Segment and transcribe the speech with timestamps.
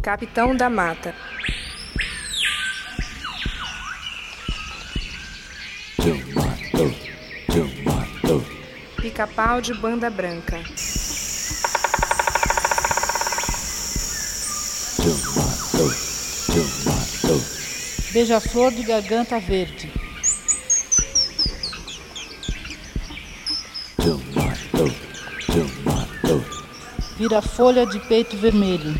[0.00, 1.12] Capitão da Mata.
[9.00, 10.60] Pica-pau de banda branca.
[18.12, 19.90] Beija-flor de garganta verde.
[27.22, 28.98] Vira-folha de peito vermelho.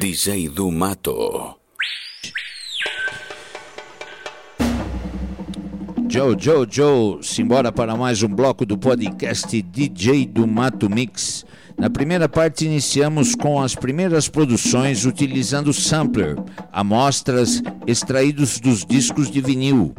[0.00, 1.54] DJ do Mato.
[6.08, 11.46] Joe, Joe, Joe, simbora para mais um bloco do podcast DJ do Mato Mix.
[11.78, 16.34] Na primeira parte, iniciamos com as primeiras produções utilizando sampler,
[16.72, 19.94] amostras extraídos dos discos de vinil,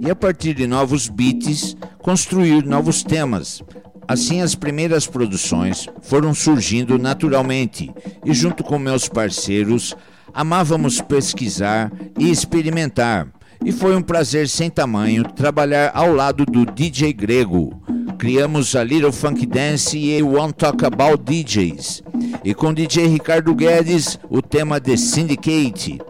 [0.00, 3.62] e a partir de novos beats, construir novos temas.
[4.08, 7.92] Assim, as primeiras produções foram surgindo naturalmente,
[8.24, 9.94] e junto com meus parceiros,
[10.34, 13.28] amávamos pesquisar e experimentar.
[13.64, 17.80] E foi um prazer sem tamanho trabalhar ao lado do DJ Grego.
[18.18, 22.02] Criamos a Little Funk Dance e One Talk About DJs.
[22.42, 26.00] E com DJ Ricardo Guedes, o tema The Syndicate.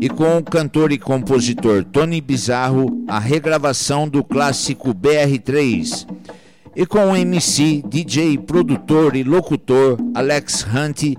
[0.00, 6.06] E com o cantor e compositor Tony Bizarro, a regravação do clássico BR3
[6.74, 11.16] e com o MC, DJ, produtor e locutor Alex Hunt,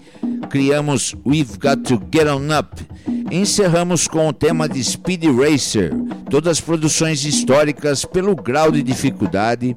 [0.50, 2.84] criamos We've Got to Get On Up.
[3.30, 5.92] Encerramos com o tema de Speed Racer,
[6.30, 9.76] todas as produções históricas pelo grau de dificuldade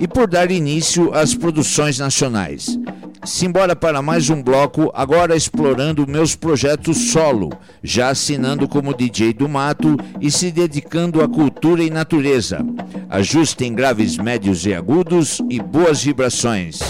[0.00, 2.78] e por dar início às produções nacionais.
[3.24, 7.50] Simbora para mais um bloco, agora explorando meus projetos solo,
[7.82, 12.64] já assinando como DJ do mato e se dedicando à cultura e natureza.
[13.08, 16.80] Ajuste em graves, médios e agudos e boas vibrações.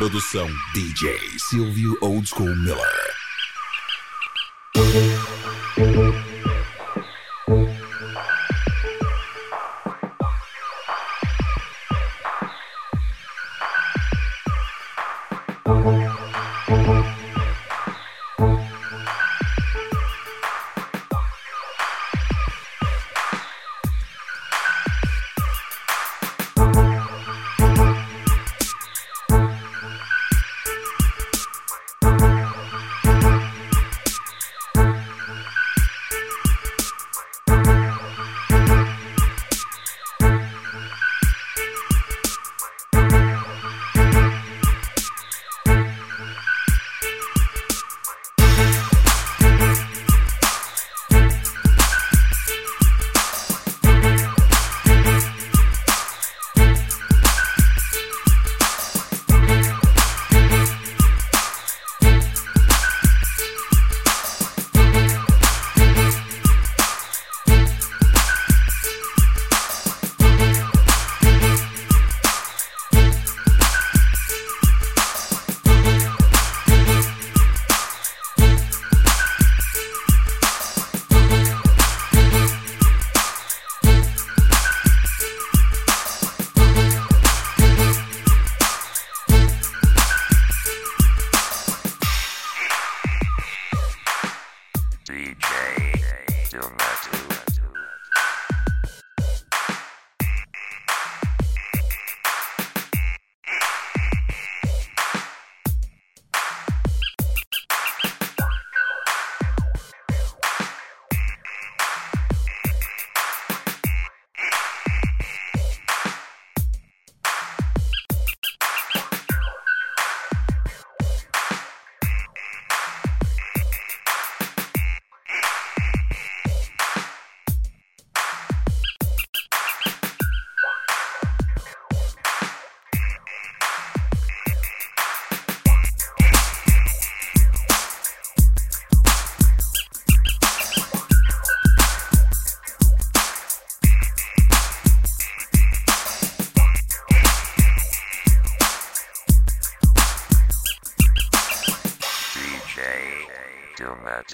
[0.00, 3.10] Produção DJ Silvio Old School Miller.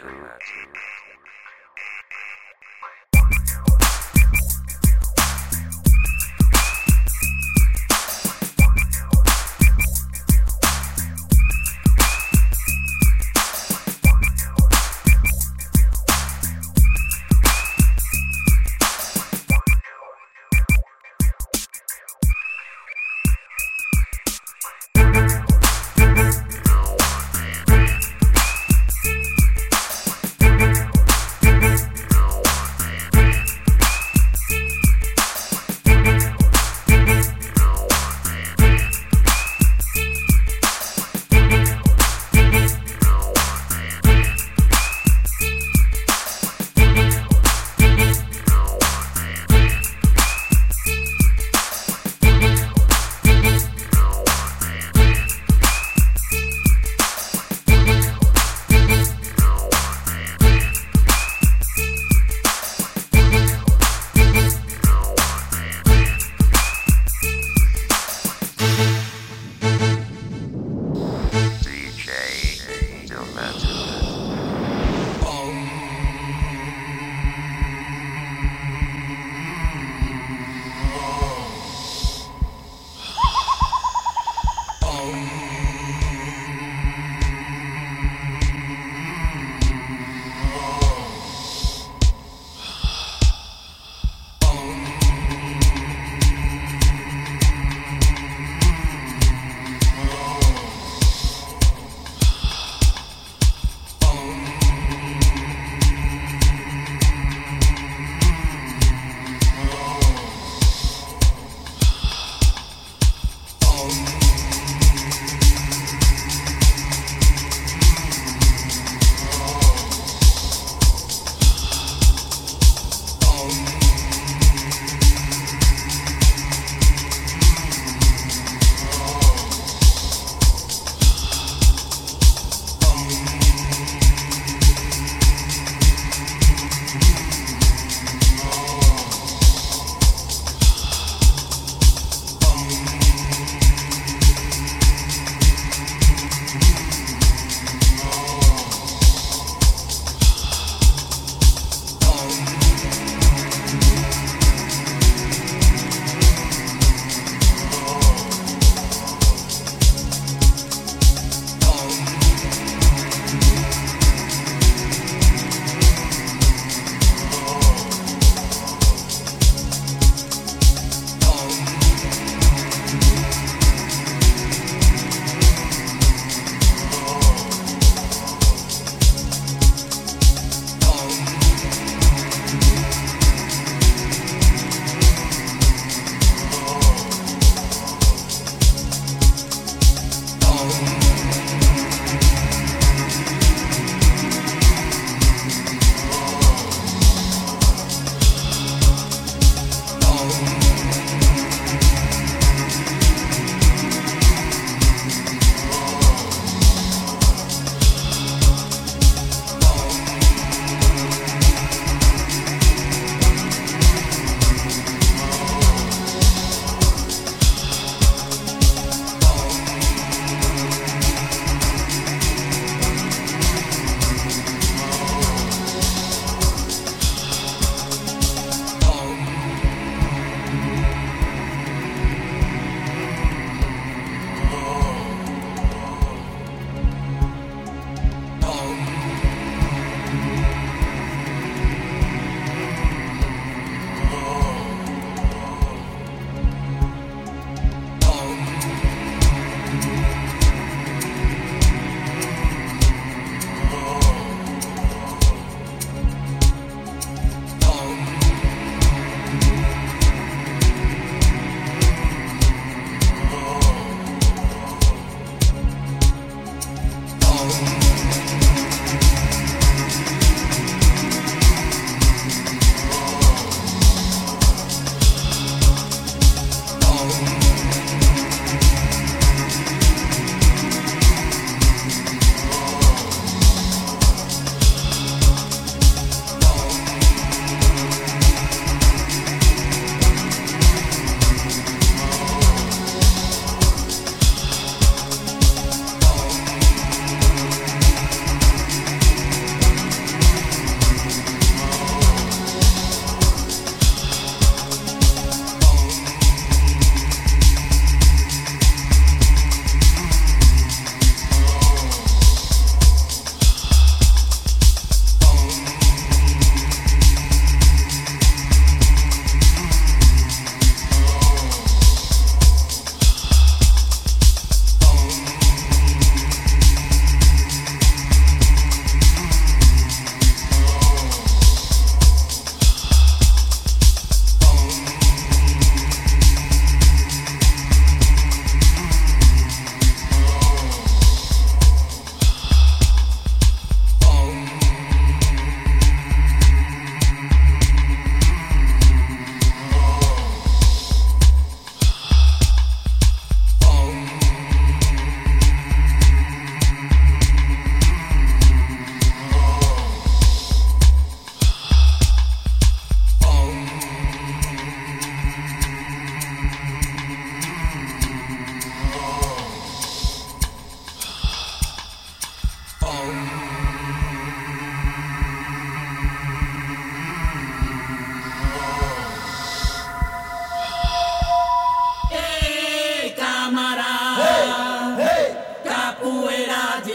[0.04, 0.55] Max.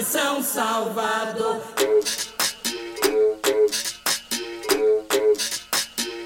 [0.04, 1.62] São Salvador.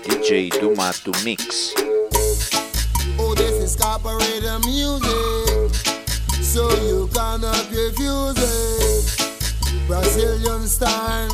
[0.03, 1.73] DJ do Mato Mix.
[3.19, 5.75] Oh, this is corporate music,
[6.41, 9.87] so you cannot refuse it.
[9.87, 11.29] Brazilian style,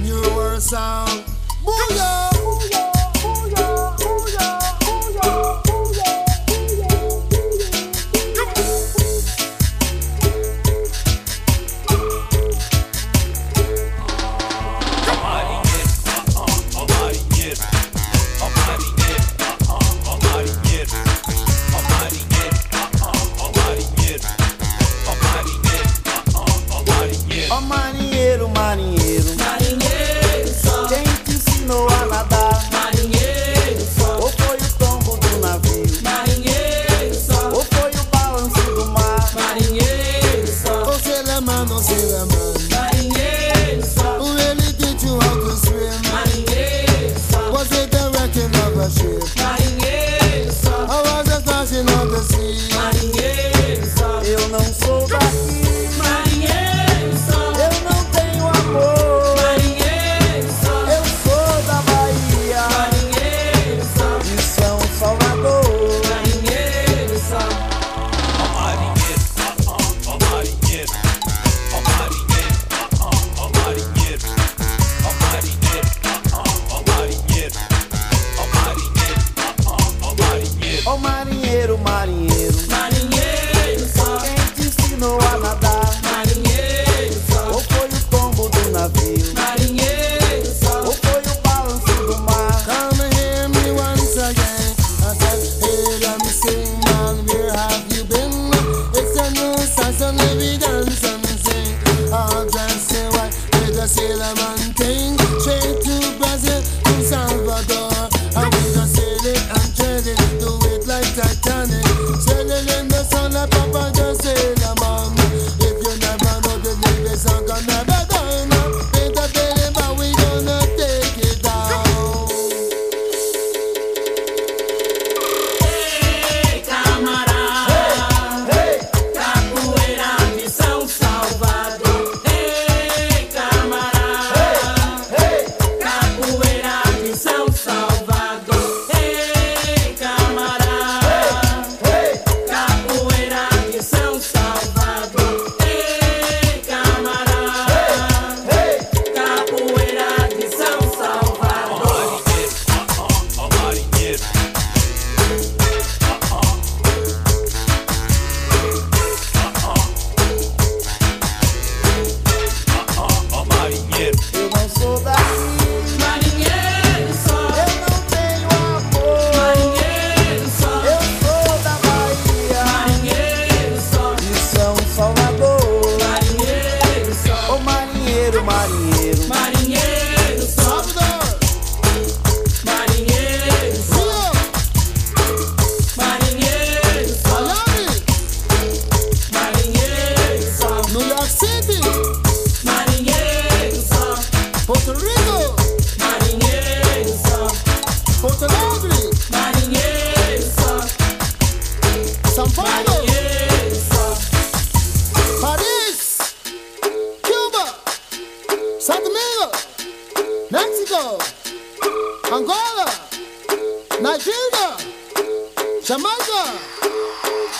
[0.00, 1.24] newer sound,
[1.64, 2.31] booyah!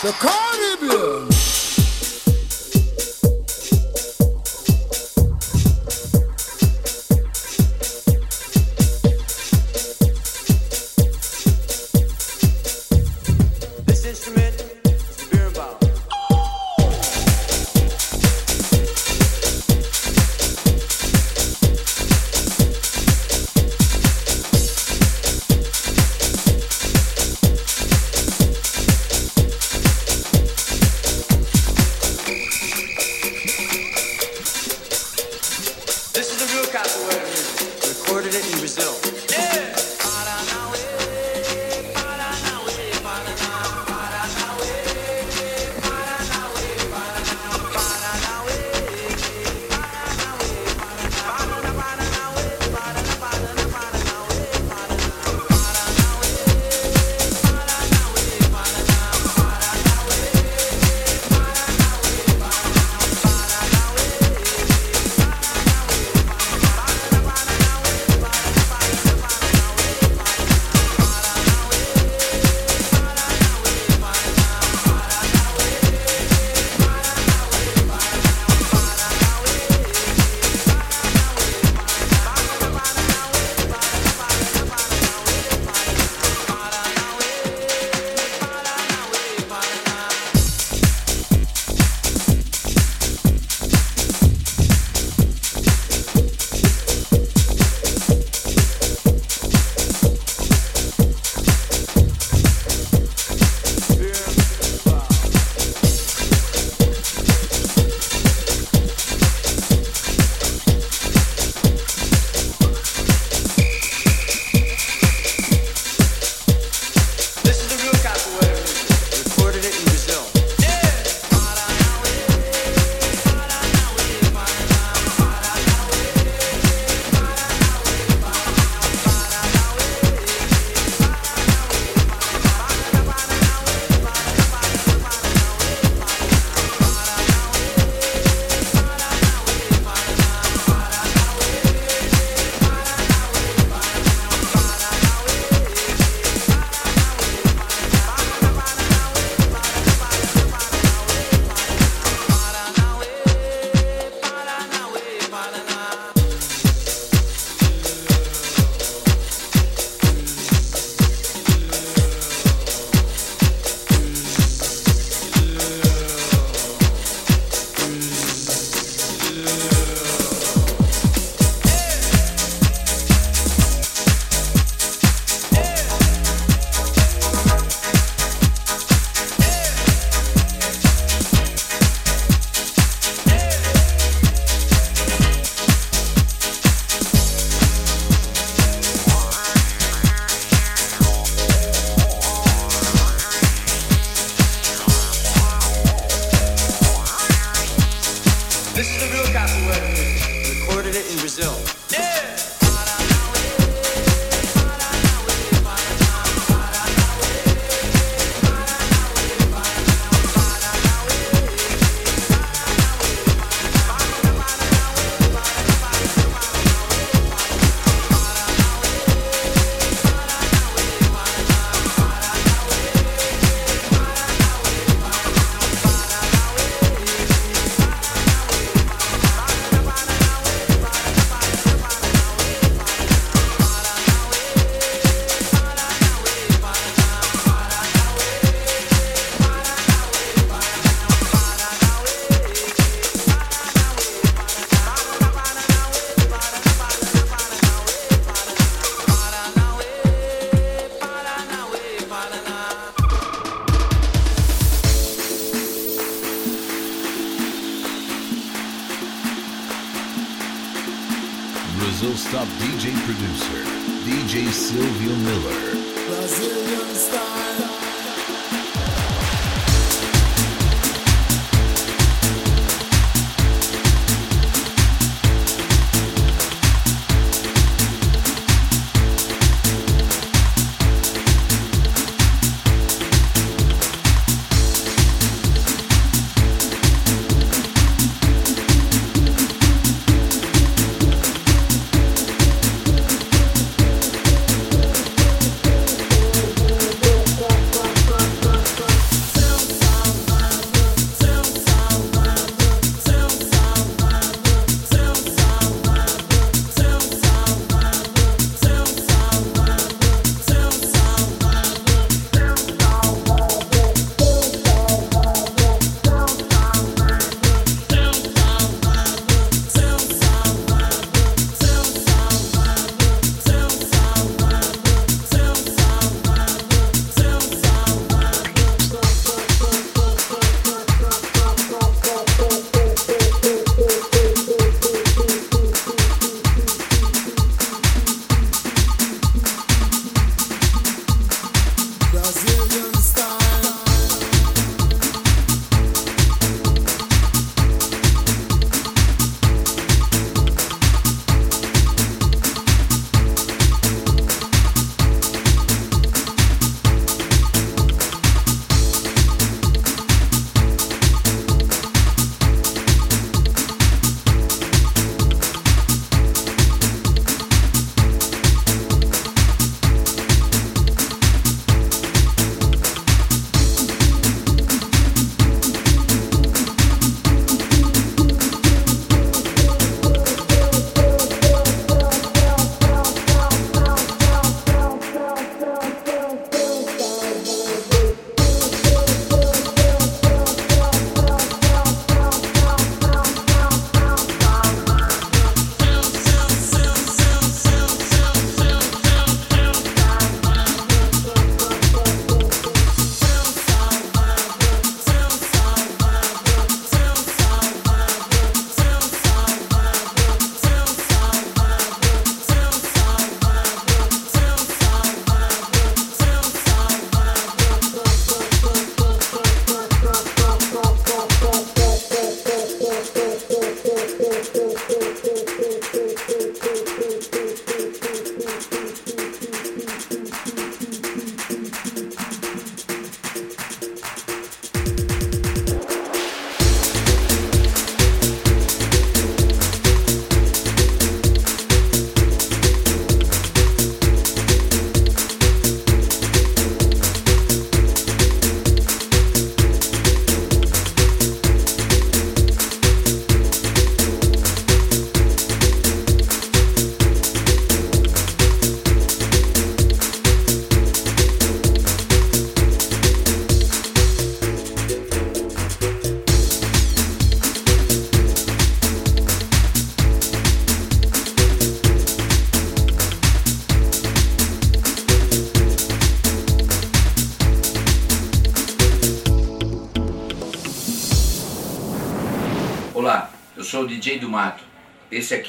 [0.03, 0.42] So come.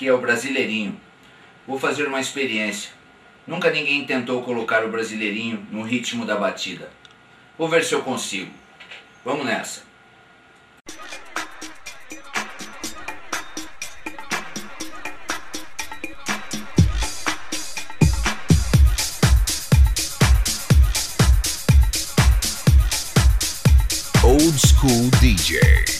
[0.04, 1.00] aqui é o Brasileirinho.
[1.66, 2.90] Vou fazer uma experiência.
[3.46, 6.90] Nunca ninguém tentou colocar o Brasileirinho no ritmo da batida.
[7.56, 8.50] Vou ver se eu consigo.
[9.24, 9.82] Vamos nessa.
[24.22, 25.93] Old School DJ.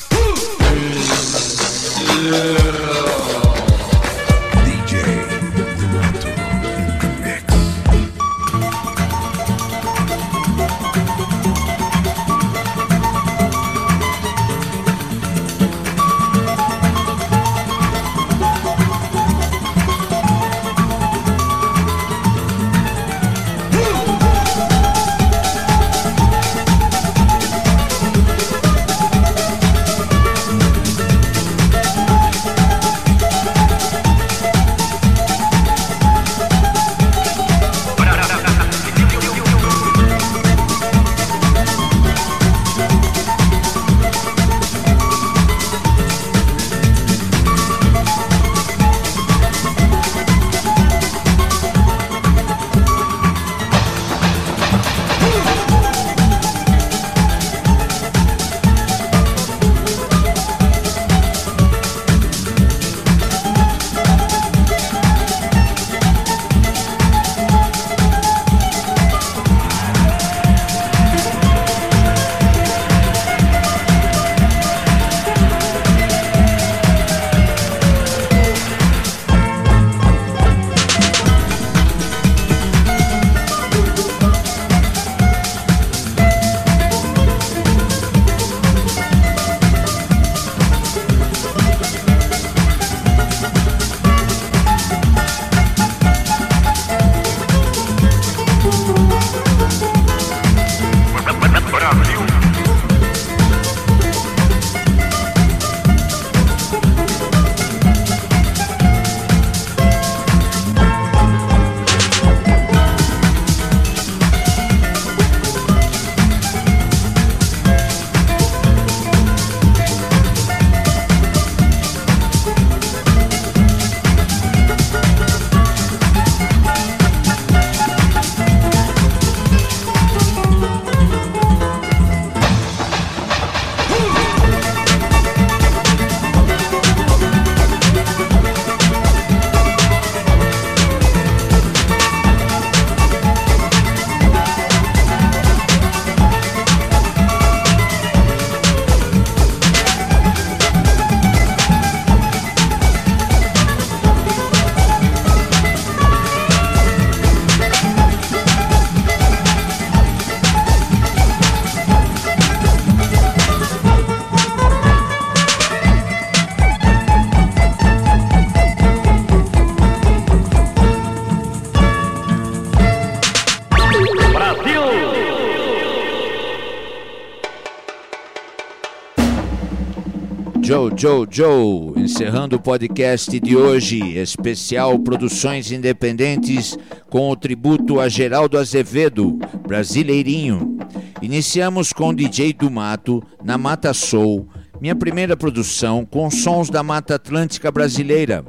[180.84, 186.76] Joe, Joe, Joe, encerrando o podcast de hoje, especial Produções Independentes
[187.08, 190.76] com o tributo a Geraldo Azevedo, brasileirinho.
[191.22, 194.46] Iniciamos com DJ do Mato, na Mata Soul,
[194.78, 198.44] minha primeira produção com sons da Mata Atlântica brasileira.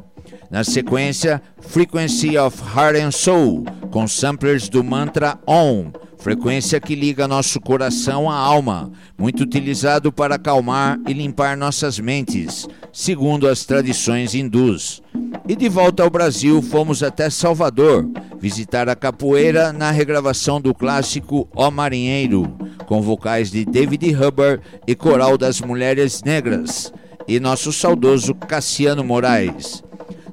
[0.52, 5.92] Na sequência, Frequency of Heart and Soul, com samplers do mantra OM,
[6.26, 12.68] frequência que liga nosso coração à alma, muito utilizado para acalmar e limpar nossas mentes,
[12.92, 15.04] segundo as tradições hindus.
[15.48, 18.10] E de volta ao Brasil, fomos até Salvador,
[18.40, 22.58] visitar a capoeira na regravação do clássico Ó Marinheiro,
[22.88, 26.92] com vocais de David Hubbard e coral das Mulheres Negras,
[27.28, 29.84] e nosso saudoso Cassiano Moraes.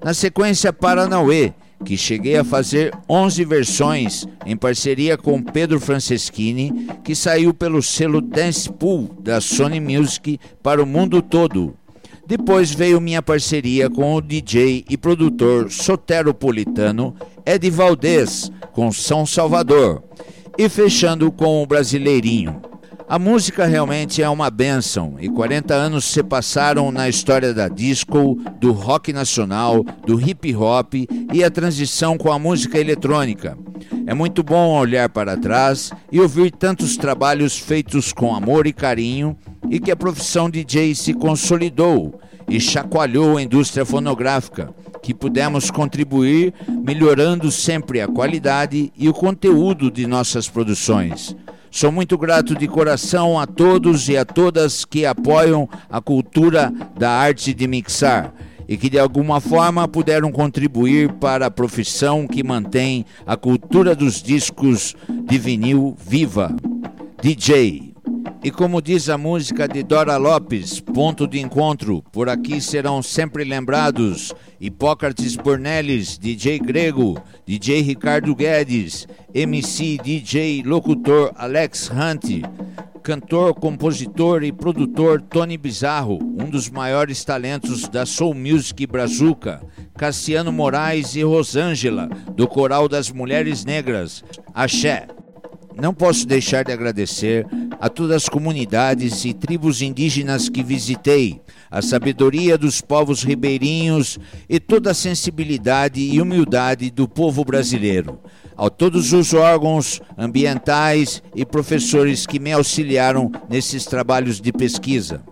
[0.03, 1.53] Na sequência, Paranauê,
[1.85, 8.21] que cheguei a fazer 11 versões em parceria com Pedro Franceschini, que saiu pelo selo
[8.21, 11.75] Dance Pool da Sony Music para o mundo todo.
[12.27, 17.15] Depois veio minha parceria com o DJ e produtor soteropolitano
[17.45, 20.03] Ed Valdez, com São Salvador.
[20.57, 22.72] E fechando com o Brasileirinho.
[23.13, 28.39] A música realmente é uma benção e 40 anos se passaram na história da disco,
[28.59, 30.95] do rock nacional, do hip hop
[31.31, 33.59] e a transição com a música eletrônica.
[34.07, 39.37] É muito bom olhar para trás e ouvir tantos trabalhos feitos com amor e carinho
[39.69, 44.71] e que a profissão DJ se consolidou e chacoalhou a indústria fonográfica,
[45.03, 51.37] que pudemos contribuir melhorando sempre a qualidade e o conteúdo de nossas produções.
[51.75, 57.11] Sou muito grato de coração a todos e a todas que apoiam a cultura da
[57.11, 58.31] arte de mixar
[58.69, 64.23] e que de alguma forma puderam contribuir para a profissão que mantém a cultura dos
[64.23, 66.55] discos de vinil viva.
[67.23, 67.92] DJ
[68.45, 73.45] E como diz a música de Dora Lopes, ponto de encontro, por aqui serão sempre
[73.45, 82.43] lembrados Hipócrates Bornelis, DJ Grego, DJ Ricardo Guedes, MC, DJ, locutor Alex Hunt,
[83.01, 89.63] cantor, compositor e produtor Tony Bizarro, um dos maiores talentos da Soul Music Brazuca,
[89.97, 95.07] Cassiano Moraes e Rosângela, do Coral das Mulheres Negras, Axé.
[95.81, 97.47] Não posso deixar de agradecer
[97.81, 104.61] a todas as comunidades e tribos indígenas que visitei, a sabedoria dos povos ribeirinhos e
[104.61, 108.21] toda a sensibilidade e humildade do povo brasileiro,
[108.57, 115.23] a todos os órgãos ambientais e professores que me auxiliaram nesses trabalhos de pesquisa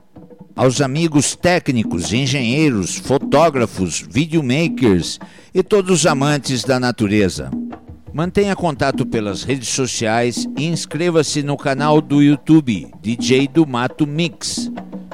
[0.60, 5.18] aos amigos técnicos, engenheiros, fotógrafos, videomakers
[5.54, 7.50] e todos os amantes da natureza.
[8.12, 14.70] Mantenha contato pelas redes sociais e inscreva-se no canal do YouTube DJ do Mato Mix.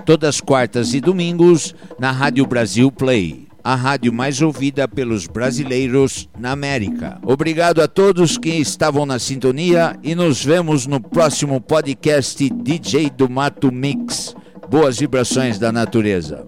[0.07, 6.53] Todas quartas e domingos na Rádio Brasil Play, a rádio mais ouvida pelos brasileiros na
[6.53, 7.19] América.
[7.23, 13.29] Obrigado a todos que estavam na sintonia e nos vemos no próximo podcast DJ do
[13.29, 14.35] Mato Mix.
[14.71, 16.47] Boas vibrações da natureza.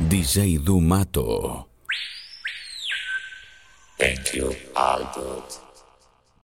[0.00, 1.69] DJ do Mato.
[4.00, 5.69] Thank you, Albert.